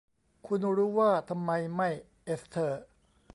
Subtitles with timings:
[0.47, 1.89] คุณรู้ว่าทำไมไม่
[2.25, 2.81] เอสเธอร์